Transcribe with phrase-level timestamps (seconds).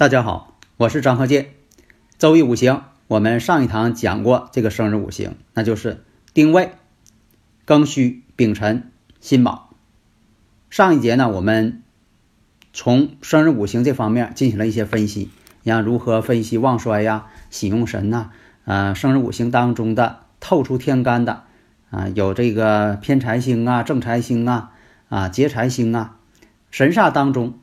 [0.00, 1.50] 大家好，我是张鹤剑。
[2.16, 6.70] 周易五行，我们上一堂讲过这个生日五行，那就是丁未、
[7.66, 9.74] 庚戌、丙辰、辛卯。
[10.70, 11.82] 上一节呢，我们
[12.72, 15.28] 从生日五行这方面进行了一些分析，
[15.66, 18.30] 像如何分析旺衰呀、喜用神呐，
[18.64, 21.42] 呃，生日五行当中的透出天干的
[21.90, 24.72] 啊，有这个偏财星啊、正财星啊、
[25.10, 26.16] 啊劫财星啊，
[26.70, 27.59] 神煞当中。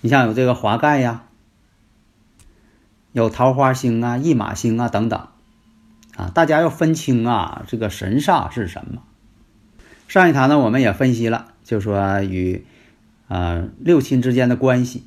[0.00, 1.24] 你像有这个华盖呀，
[3.10, 5.26] 有桃花星啊、驿马星啊等等，
[6.14, 9.02] 啊，大家要分清啊，这个神煞是什么。
[10.06, 12.64] 上一堂呢，我们也分析了，就说与
[13.26, 15.02] 呃六亲之间的关系，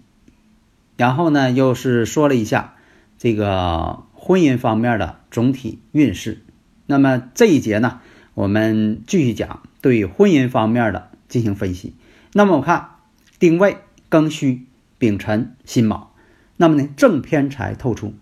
[0.98, 2.74] 然后呢，又是说了一下
[3.18, 6.42] 这个婚姻方面的总体运势。
[6.86, 8.02] 那么这一节呢，
[8.34, 11.96] 我们继续讲对婚姻方面的进行分析。
[12.34, 12.90] 那么我看
[13.40, 13.78] 丁未、
[14.10, 14.68] 庚戌。
[15.02, 16.12] 丙辰、辛卯，
[16.58, 18.14] 那么呢，正偏财透出。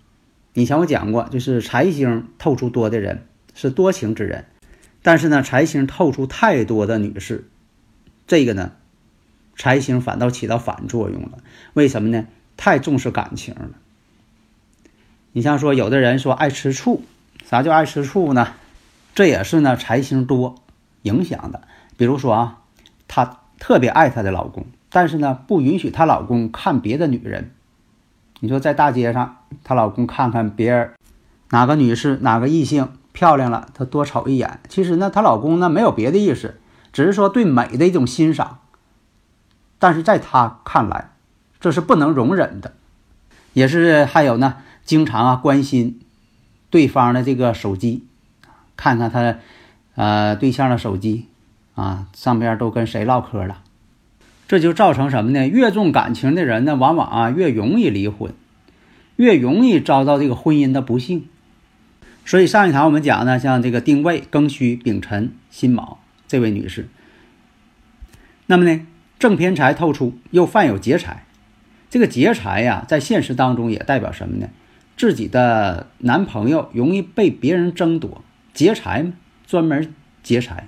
[0.54, 4.46] 以前我讲过，就是财星透出多的人是多情之人，
[5.02, 7.50] 但是呢，财星透出太多的女士，
[8.28, 8.72] 这个呢，
[9.58, 11.40] 财星反倒起到反作用了。
[11.74, 12.28] 为什么呢？
[12.56, 13.72] 太重视感情了。
[15.34, 17.04] 你像说，有的人说爱吃醋，
[17.44, 18.54] 啥叫爱吃醋呢？
[19.14, 20.56] 这也是呢财星多
[21.02, 21.64] 影响的。
[21.98, 22.62] 比如说啊，
[23.10, 24.66] 她特别爱她的老公。
[24.92, 27.52] 但是呢，不允许她老公看别的女人。
[28.40, 30.92] 你说在大街上，她老公看看别人
[31.52, 34.60] 哪个女士、哪个异性漂亮了，她多瞅一眼。
[34.68, 36.60] 其实呢，她老公呢没有别的意思，
[36.92, 38.60] 只是说对美的一种欣赏。
[39.78, 41.12] 但是在他看来，
[41.60, 42.74] 这是不能容忍的。
[43.54, 46.02] 也是还有呢，经常啊关心
[46.70, 48.06] 对方的这个手机，
[48.76, 49.38] 看看他
[49.96, 51.28] 呃对象的手机
[51.76, 53.64] 啊上边都跟谁唠嗑了。
[54.50, 55.48] 这就造成什么呢？
[55.48, 58.34] 越重感情的人呢，往往啊越容易离婚，
[59.16, 61.28] 越容易遭到这个婚姻的不幸。
[62.26, 66.88] 所以上一堂我们讲呢，像这个丁未、庚戌、丙辰、辛卯这位女士，
[68.48, 68.88] 那么呢
[69.20, 71.28] 正偏财透出，又犯有劫财。
[71.92, 74.50] 这个劫财呀，在现实当中也代表什么呢？
[74.98, 78.24] 自己的男朋友容易被别人争夺，
[78.56, 79.14] 劫财嘛，
[79.46, 79.94] 专门
[80.24, 80.68] 劫财。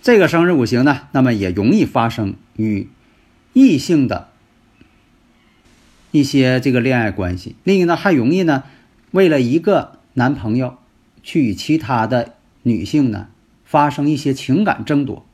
[0.00, 2.88] 这个生日五行呢，那么也容易发生与
[3.52, 4.28] 异性的
[6.10, 7.56] 一些这个恋爱关系。
[7.64, 8.64] 另一个呢，还容易呢，
[9.10, 10.78] 为了一个男朋友
[11.22, 13.28] 去与其他的女性呢
[13.64, 15.26] 发生一些情感争夺。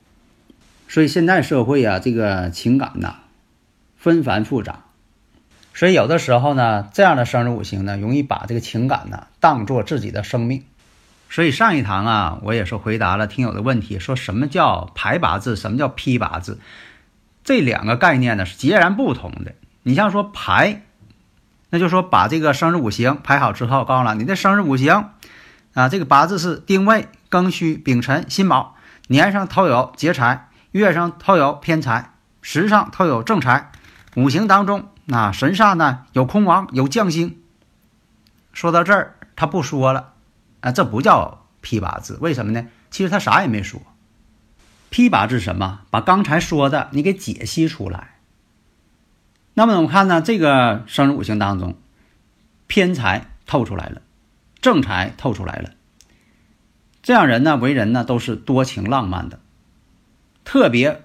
[0.89, 3.17] 所以现在社会啊，这个情感呐
[3.97, 4.85] 纷繁复杂，
[5.73, 10.65] 所以有的时候呢，这样的生日五行呢，容易把这个情感呢当做自己的生命。
[11.29, 16.59] 所以上一堂啊，我也是回答了听友的问题，说什么叫排八字，什么叫批八字，
[17.45, 19.55] 这两个概念呢是截然不同的。
[19.83, 20.83] 你像说排，
[21.71, 25.11] 那就说把这个生日五行排好之后，告诉了你的生日五行
[25.75, 28.75] 啊，这个八字是丁未、庚戌、丙辰、辛卯，
[29.09, 32.13] 年上透有劫财，月上透有偏财，
[32.43, 33.71] 时上透有正财，
[34.17, 37.39] 五行当中啊神煞呢有空亡有将星。
[38.53, 40.13] 说到这儿，他不说了。
[40.61, 42.67] 啊，这不叫批八字，为什么呢？
[42.91, 43.81] 其实他啥也没说。
[44.91, 45.83] 批八是什么？
[45.91, 48.19] 把刚才说的你给解析出来。
[49.55, 51.77] 那么我们看呢，这个生日五行当中，
[52.67, 54.03] 偏财透出来了，
[54.61, 55.71] 正财透出来了。
[57.03, 59.41] 这样人呢，为人呢都是多情浪漫的，
[60.45, 61.03] 特别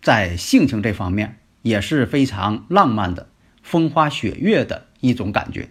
[0.00, 3.28] 在性情这方面也是非常浪漫的，
[3.62, 5.70] 风花雪月的一种感觉。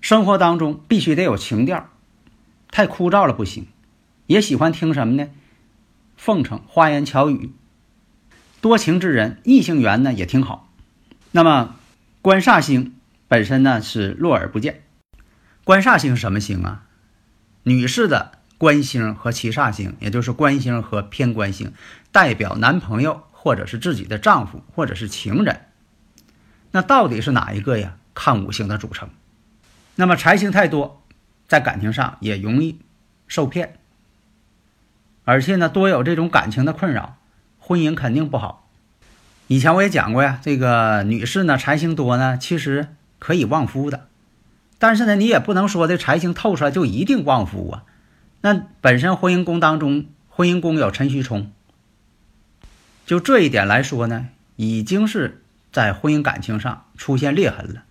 [0.00, 1.88] 生活当中必须得有情调，
[2.70, 3.66] 太枯燥了不行。
[4.26, 5.28] 也喜欢听什么呢？
[6.22, 7.52] 奉承、花言巧语。
[8.60, 10.72] 多情之人，异性缘呢也挺好。
[11.32, 11.74] 那么，
[12.20, 12.94] 官煞星
[13.26, 14.84] 本身呢是落而不见。
[15.64, 16.84] 官煞星是什么星啊？
[17.64, 21.72] 女士的官星和七煞星，也就是官星和偏官星，
[22.12, 25.62] 代表男朋友或者是自己的丈夫或者是情人。
[26.70, 27.96] 那到底是哪一个呀？
[28.14, 29.10] 看五行的组成。
[29.96, 31.02] 那么财星太多，
[31.48, 32.78] 在感情上也容易
[33.26, 33.80] 受骗，
[35.24, 37.16] 而且呢多有这种感情的困扰，
[37.58, 38.68] 婚姻肯定不好。
[39.46, 42.88] 以前我也讲过呀，这个女士呢财星多呢，其实
[43.18, 44.08] 可以旺夫的，
[44.78, 47.84] 但是呢你也不能说这财星透出来就一定旺夫啊。
[48.40, 51.52] 那本身婚姻宫当中，婚姻宫有辰戌冲，
[53.06, 57.82] 就这一点来说呢，已经是在婚姻感情上出现裂痕了。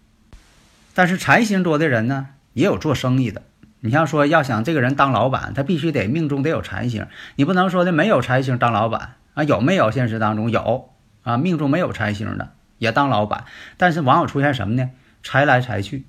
[0.94, 3.44] 但是财星多的人呢，也有做生意的。
[3.82, 9.44] 你像说要想这个人当老板，他必须得命中得有财星，你不能说的没有财星当老板啊？
[9.44, 9.92] 有没有？
[9.92, 10.90] 现实当中有
[11.24, 13.46] 啊，命中没有财星的也当老板，
[13.78, 14.92] 但是往往出现什么呢？
[15.24, 16.06] 财来财去。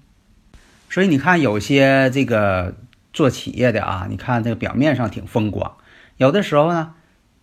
[0.88, 2.74] 所以你看有些这个
[3.12, 5.76] 做企业的啊，你看这个表面上挺风光，
[6.18, 6.94] 有的时候呢，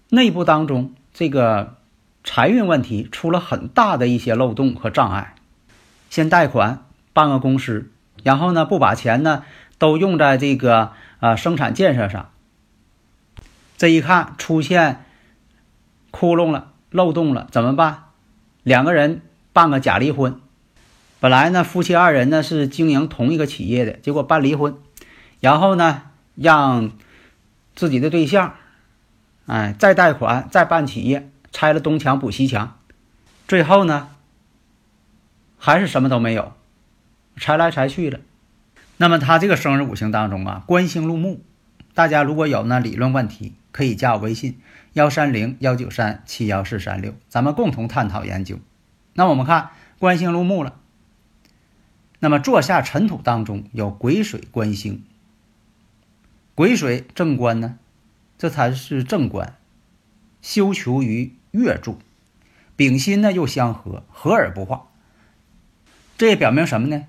[0.09, 1.77] 内部当中这个
[2.23, 5.35] 财运问题出了很大的一些漏洞和障碍，
[6.09, 6.83] 先贷款。
[7.11, 7.91] 办个公司，
[8.23, 9.43] 然后呢，不把钱呢
[9.79, 12.29] 都用在这个啊生产建设上。
[13.77, 15.05] 这一看出现
[16.11, 18.03] 窟窿了、漏洞了，怎么办？
[18.61, 19.21] 两个人
[19.53, 20.39] 办个假离婚。
[21.21, 24.77] 本来呢，夫妻二人呢是经营同一个企业的，结果办离婚，
[25.39, 26.03] 然后呢，
[26.35, 26.91] 让
[27.75, 28.55] 自己的对象，
[29.45, 32.77] 哎，再贷款、再办企业，拆了东墙补西墙，
[33.47, 34.09] 最后呢，
[35.57, 36.53] 还是什么都没有。
[37.35, 38.19] 拆来拆去了，
[39.01, 41.41] 那么他这个生日五行当中啊，官星入木。
[41.93, 44.59] 大家如果有呢理论问题，可以加我微信
[44.91, 48.59] 幺三零幺九三七幺四三六，咱们共同探讨研究。
[49.13, 49.69] 那我们看
[49.99, 50.75] 官星入木了，
[52.19, 55.05] 那么坐下尘土当中有癸水官星，
[56.53, 57.77] 癸水正官呢，
[58.37, 59.55] 这才是正官，
[60.41, 61.99] 修求于月柱，
[62.75, 64.87] 丙辛呢又相合，合而不化，
[66.17, 67.05] 这也表明什么呢？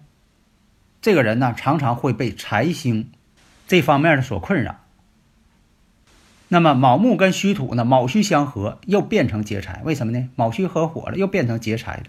[1.02, 3.10] 这个人呢，常常会被财星
[3.66, 4.80] 这方面的所困扰。
[6.48, 9.80] 那么卯木跟戌土呢，卯戌相合，又变成劫财。
[9.84, 10.28] 为什么呢？
[10.34, 12.04] 卯戌合火了，又变成劫财了。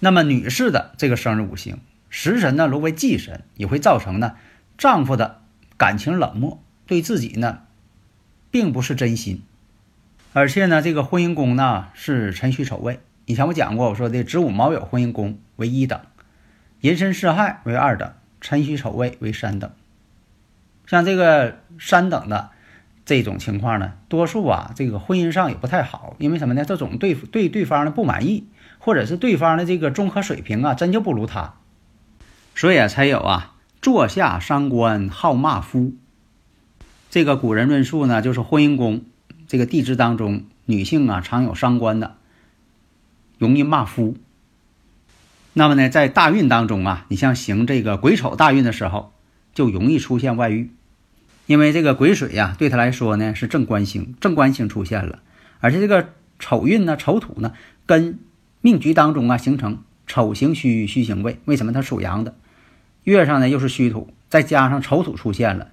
[0.00, 1.78] 那么女士的这个生日五行
[2.10, 4.34] 食神呢，如为忌神，也会造成呢
[4.76, 5.40] 丈夫的
[5.76, 7.60] 感情冷漠，对自己呢
[8.50, 9.42] 并不是真心。
[10.32, 12.98] 而且呢，这个婚姻宫呢是辰戌丑未。
[13.24, 16.00] 以前我讲过，我说的子午卯酉婚姻宫为一等。
[16.82, 19.70] 寅申巳亥为二等，辰戌丑未为三等。
[20.84, 22.50] 像这个三等的
[23.06, 26.64] 这种情况呢，多数啊，这个婚姻上也不太好，因为什么呢？
[26.64, 28.48] 这种对对对方的不满意，
[28.80, 31.54] 或者是对方的这个综合水平啊，真就不如他，
[32.56, 35.92] 所以啊才有啊，坐下伤官好骂夫。
[37.10, 39.04] 这个古人论述呢，就是婚姻宫
[39.46, 42.16] 这个地支当中，女性啊常有伤官的，
[43.38, 44.16] 容易骂夫。
[45.54, 49.12] 那么呢，在大运当中啊，你像行这个癸丑大运的时候，
[49.52, 50.70] 就容易出现外遇，
[51.44, 55.18] 因为这个癸水呀，对他来说呢是正官星，正官星出现了，
[55.60, 56.08] 而且这个
[56.38, 57.52] 丑运呢、丑土呢，
[57.84, 58.18] 跟
[58.62, 62.34] 命局当中啊形成丑行戌，戌行未，为什么它属阳的？
[63.04, 65.68] 月上呢又是戌土，再加上丑土出现了，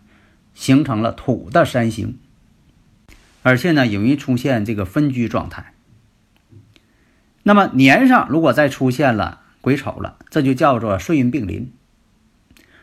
[0.54, 2.20] 形成了土的三星，
[3.44, 5.74] 而且呢容易出现这个分居状态。
[7.44, 9.44] 那么年上如果再出现了。
[9.62, 11.72] 癸丑了，这就叫做顺运并临。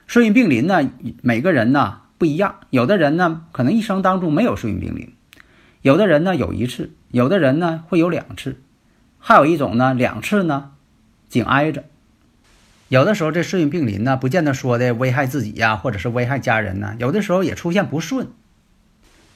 [0.06, 0.90] 顺运并临呢，
[1.22, 5.12] 每个人呢不一样，有的人呢可能一生当中没有顺运并临，
[5.82, 8.60] 有的人呢有一次，有的人呢会有两次，
[9.18, 10.72] 还有一种呢两次呢
[11.28, 11.84] 紧挨着。
[12.88, 18.28] 有的时候这顺运并临呢，不见得说的危害自己呀，或者是危害家人呢，有的时候也出现不顺。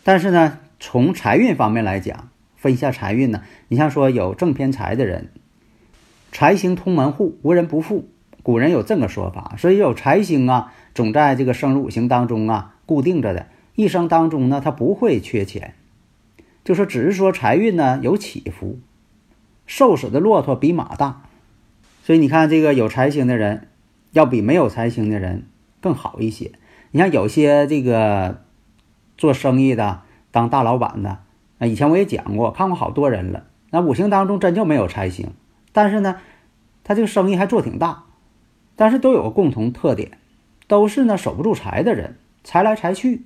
[0.04, 5.30] 但是呢，从财运方面来讲，分一下财运呢，你像说有正偏财的人。
[6.32, 8.08] 财星通门户，无人不富。
[8.42, 15.75] 古人有这个说法，所以有财星啊，总在这个生日五行当中啊固定着的，一生当中呢，他不会缺钱，
[16.64, 18.78] 就说只是说财运呢有起伏。
[19.66, 21.22] 瘦死的骆驼比马大，
[22.02, 23.68] 所以你看这个有财星的人，
[24.12, 25.46] 要比没有财星的人
[25.80, 26.52] 更好一些。
[26.92, 28.42] 你像有些这个
[29.18, 31.18] 做生意的、当大老板的，
[31.58, 35.28] 啊，以前我也讲过，看过好多人了，那五行当中真就没有财星。
[35.72, 36.16] 但是呢，
[36.82, 38.04] 他这个生意还做挺大，
[38.76, 40.18] 但是都有个共同特点，
[40.66, 43.22] 都是呢守不住财的人，财来财去，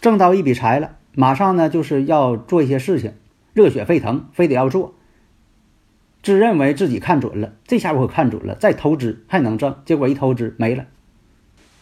[0.00, 3.14] 挣到一笔财了，马上呢就是要做一些事情，
[3.54, 4.94] 热血沸腾，非得要做，
[6.22, 10.86] 自认为自己看准了，这下我可看准了，再投资还能挣，结果一投资没了。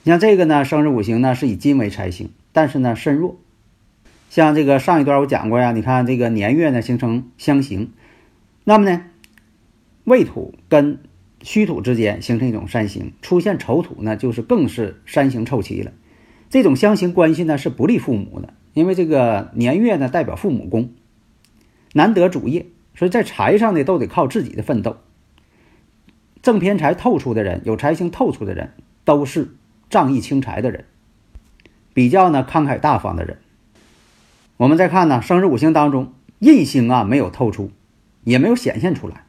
[0.05, 3.37] 你像这个呢，生日五行呢是以金为财星，但是呢身弱，
[4.31, 7.93] 像这个上一段我讲过呀，你看这个年月呢形成相刑，
[8.65, 9.03] 那么呢。
[10.07, 11.01] 未土跟
[11.43, 15.91] 虚土之间形成一种山形，出现丑土呢，就是更是山形凑齐了。
[16.49, 20.91] 这种相形关系呢是不利父母的，因为这个年月呢代表父母宫，
[21.93, 24.97] 难得主业，所以在财上呢都得靠自己的奋斗。
[26.41, 29.57] 正偏财透出的人，有财星透出的人，都是
[29.91, 30.85] 仗义轻财的人，
[31.93, 33.39] 比较呢慷慨大方的人。
[34.57, 37.73] 我们再看呢，生日五行当中印星啊没有透出，
[38.23, 39.26] 也没有显现出来，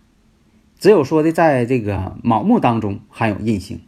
[0.80, 3.82] 只有说的在这个卯木当中含有印星，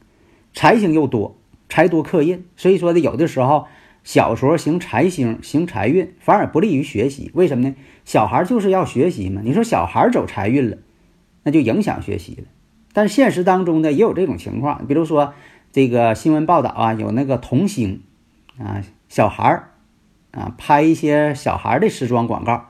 [0.54, 1.36] 财星又多。
[1.72, 3.68] 财多克印，所以说的有的时候
[4.04, 7.30] 小时候行财星行财运，反而不利于学习。
[7.36, 7.76] 为什么呢？
[8.06, 9.42] 小孩就是要学习嘛。
[9.46, 10.78] 你说小孩走财运了，
[11.44, 12.46] 那就影响学习了。
[12.92, 14.88] 但是现实当中呢，也有这种情况。
[14.88, 15.36] 比如说
[15.72, 18.02] 这个新闻报道啊，有那个童星
[18.58, 19.70] 啊，小孩儿
[20.32, 22.70] 啊，拍一些小孩的时装广告，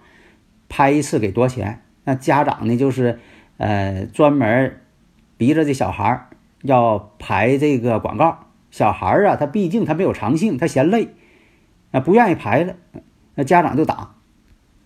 [0.68, 1.82] 拍一次给多少钱？
[2.04, 3.20] 那家长呢，就是
[3.60, 4.82] 呃专门
[5.38, 6.28] 逼着这小孩
[6.64, 8.48] 要拍这个广告。
[8.72, 11.10] 小孩啊，他毕竟他没有长性，他嫌累，
[11.92, 12.76] 啊，不愿意排了，
[13.34, 14.16] 那家长就打，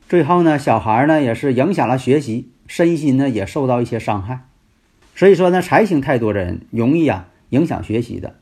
[0.07, 4.45] 最后呢，小孩呢也是影响了学习，身心呢也受到一些伤害。
[5.15, 8.35] 所以说呢，财星太多的人容易啊影响学习的。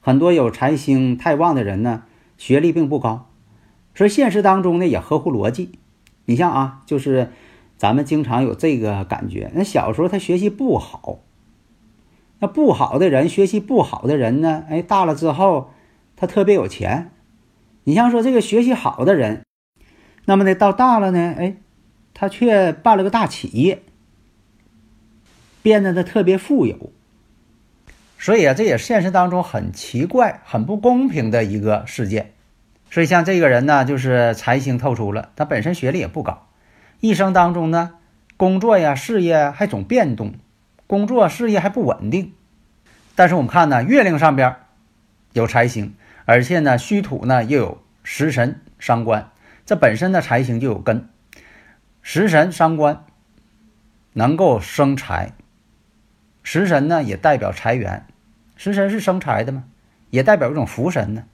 [0.00, 2.04] 很多有财星太旺的人呢，
[2.38, 3.28] 学历并不高，
[3.94, 5.72] 所以现实当中呢也合乎逻辑。
[6.24, 7.30] 你像啊，就是
[7.84, 11.18] 咱们经常有这个感觉，那小时候他学习不好。
[12.38, 14.64] 那不好的人，学习不好的人呢？
[14.70, 15.68] 哎，大了之后，
[16.16, 17.10] 他特别有钱。
[17.82, 19.42] 你像说这个学习好的人，
[20.24, 21.56] 那么呢，到大了呢，哎，
[22.14, 23.82] 他却办了个大企业，
[25.60, 26.90] 变得他特别富有。
[28.18, 32.32] 所以啊，这也是现实当中很奇怪、很不公平的一个事件。
[32.90, 36.46] 所以像这个人呢，就是财星透出了，他本身学历也不高，
[37.04, 37.98] 一生当中呢，
[38.38, 40.36] 工作呀、事业还总变动。
[40.86, 42.32] 工作事业还不稳定，
[43.14, 44.56] 但是我们看呢，月令上边
[45.34, 45.94] 有财星，
[46.24, 49.30] 而且呢，虚土呢又有食神伤官，
[49.66, 51.10] 这本身的财星就有根，
[52.00, 53.04] 食神伤官
[54.14, 55.32] 能够生财，
[56.42, 58.06] 食神呢也代表财源，
[58.56, 59.64] 食神是生财的嘛，
[60.08, 61.24] 也代表一种福神呢。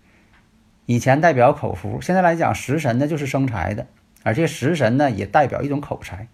[0.87, 3.87] 以前代表口福，现在来讲食神呢就是生财的，
[4.23, 6.29] 而且食神呢也代表一种口才，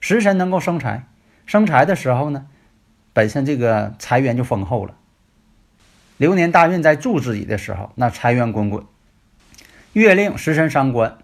[0.00, 1.06] 食神能够生财。
[1.46, 2.46] 生财的时候呢，
[3.12, 4.94] 本身这个财源就丰厚了。
[6.16, 8.84] 流年大运在助自己的时候，那财源滚滚。
[9.94, 11.18] 月令食神伤官，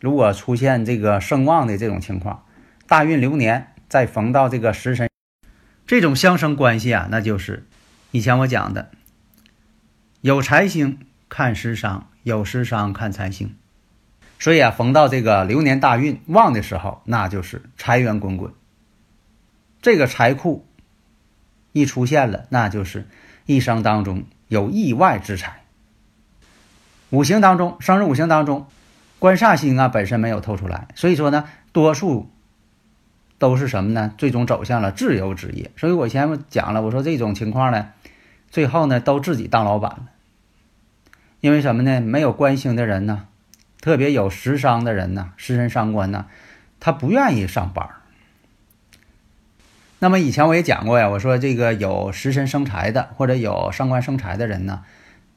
[0.00, 2.44] 如果出现这个声旺的这种情况，
[2.86, 5.10] 大运流年再逢到这个食神，
[5.86, 7.66] 这种相生关系啊，那就是
[8.10, 8.90] 以前我讲的，
[10.22, 13.54] 有财星看食伤，有食伤看财星。
[14.38, 18.52] 所以啊，逢到这个流年大运旺的时候，那就是财源滚滚。
[19.82, 20.66] 这个财库
[21.72, 23.06] 一出现了，那就是
[23.46, 25.62] 一生当中有意外之财。
[27.10, 28.66] 五行当中，生日五行当中，
[29.18, 32.30] 官煞星啊本身没有透出来，所以说呢，多数
[33.38, 34.12] 都是什么呢？
[34.18, 35.70] 最终走向了自由职业。
[35.76, 37.92] 所以我前面讲了，我说这种情况呢，
[38.50, 40.08] 最后呢都自己当老板了。
[41.40, 42.00] 因为什么呢？
[42.00, 43.27] 没有官星的人呢，
[43.80, 46.26] 特别有食伤的人呢，食神伤官呢，
[46.80, 47.88] 他不愿意上班。
[50.00, 54.84] 那么以前我也讲过呀，我说这个有食神生财的，或者有伤官生财的人呢，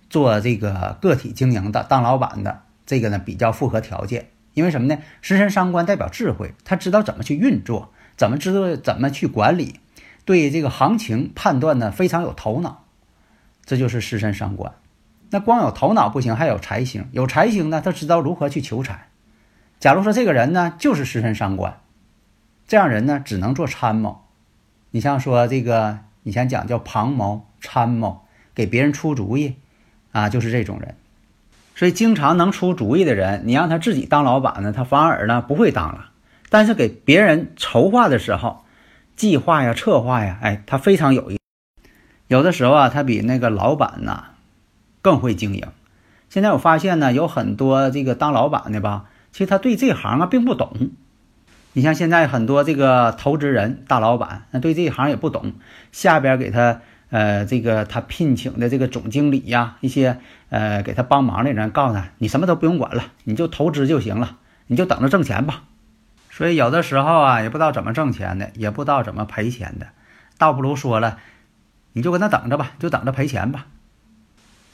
[0.09, 4.29] 做这个个体经营的、当老板的，这个呢比较符合条件。
[4.53, 4.99] 因为什么呢？
[5.21, 9.79] 食神伤官代表智慧，他知道怎么去运作，怎么知道怎么去管理，
[10.25, 12.83] 对这个行情判断呢非常有头脑，
[13.65, 14.73] 这就是食神伤官。
[15.33, 17.07] 那光有头脑不行，还有财星。
[17.13, 19.07] 有财星呢，他知道如何去求财。
[19.79, 21.79] 假如说这个人呢就是食神伤官，
[22.67, 24.25] 这样人呢只能做参谋。
[24.91, 29.55] 你像说这个以前讲叫旁谋、参谋，给别人出主意，
[30.11, 30.95] 啊，就是这种人。
[31.75, 36.11] 所以经常能出主意的人，你让他自己当老板呢，他反而呢不会当了。
[36.49, 38.65] 但是给别人筹划的时候，
[39.15, 41.39] 计划呀、策划呀，哎，他非常有意。
[42.27, 44.30] 有的时候啊，他比那个老板呐
[45.01, 45.67] 更会经营。
[46.29, 50.91] 现在我发现呢，有很多这个当老板的吧，其实他对这行啊并不懂。
[51.73, 55.53] 你像现在很多这个投资人、大老板，那对这一行也不懂，
[55.91, 65.63] 下边给他呃这个他聘请的这个总经理呀，一些呃给他帮忙的人，告诉他你什么都不用管了，你就投资就行了，你就等着挣钱吧。
[66.29, 69.87] 所以有的时候啊，也不知道怎么挣钱的，也不知道怎么赔钱的，
[70.37, 71.19] 倒不如说了，
[71.93, 73.65] 你就跟他等着吧，就等着赔钱吧。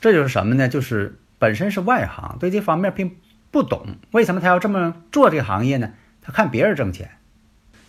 [0.02, 0.68] 这就是什么呢？
[0.68, 3.18] 就是本身是外行，对这方面并
[3.52, 5.94] 不懂，为什么他要这么做这个行业呢？
[6.22, 7.12] 他看别人挣钱，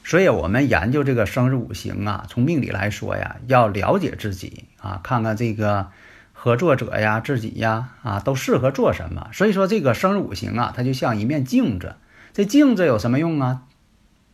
[0.04, 5.88] 所以我们研究这个生日五行啊，从命理来说呀，要了解自己啊，看看这个
[6.32, 9.28] 合作者呀、自己呀啊，都适合做什么。
[9.32, 11.96] 所以说，这个生日五行啊，它就像一面镜子。
[12.32, 13.62] 这镜子有什么用啊？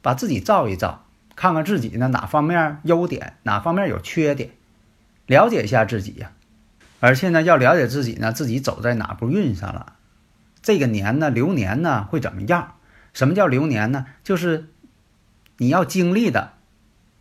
[0.03, 4.51] 把自己照一照，看看自己呢哪方面优点，哪方面有缺点，
[5.27, 6.31] 了解一下自己呀。
[7.01, 9.95] 而且呢，要了解自己呢，自己走在哪步运上了。
[10.63, 12.75] 这个年呢，流年呢会怎么样？
[13.13, 14.07] 什么叫流年呢？
[14.23, 14.71] 就是
[15.59, 16.53] 你要经历的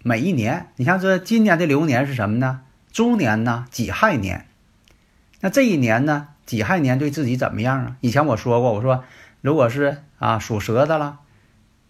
[0.02, 0.68] 每一年。
[0.78, 2.62] 你像这今年的流年是什么呢？
[2.92, 4.46] 猪年呢，己亥年。
[5.42, 7.98] 那这一年呢，己亥年对自己怎么样啊？
[8.00, 9.04] 以前我说过，我说
[9.42, 11.20] 如果是啊属蛇的了，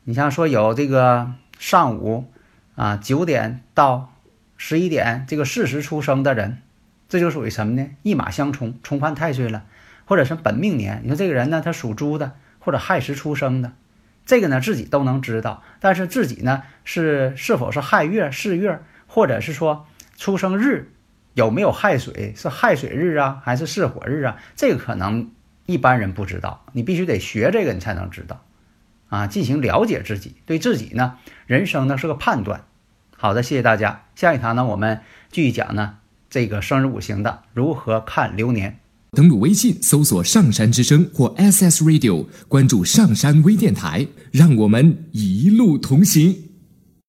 [0.05, 2.31] 你像说有这个上午
[2.73, 4.11] 啊九点到
[4.57, 6.62] 十一点这个巳时出生的人，
[7.13, 7.91] 这就属于什么呢？
[8.01, 9.65] 一马相冲，冲犯太岁了。
[10.05, 13.73] 或者是本命年，你说这个人呢，他属猪的，或者亥时出生的，
[14.25, 15.61] 这个呢自己都能知道。
[15.79, 19.85] 但是自己呢是是否是亥月、巳月，或者是说
[20.17, 20.91] 出生日
[21.35, 24.37] 有没有亥水，是亥水日啊，还是巳火日啊？
[24.55, 25.29] 这个可能
[25.67, 28.43] 一般人不知道，你必须得学这个，你才能知道
[29.09, 32.63] 啊，进行了解自己，对自己呢人生呢是个判断。
[33.15, 34.05] 好的，谢谢大家。
[34.15, 35.99] 下一堂呢，我们继续讲呢
[36.33, 38.79] 这个生日五行的如何看流年。
[39.11, 46.35] 登录微信搜索“上山之声”或 SS Radio，关注上山微电台，让我们一路同行。